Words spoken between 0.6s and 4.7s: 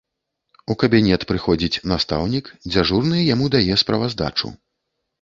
У кабінет прыходзіць настаўнік, дзяжурны яму дае справаздачу.